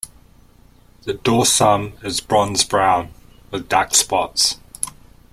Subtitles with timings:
[1.03, 3.11] The dorsum is bronze brown,
[3.51, 4.57] with dark spots.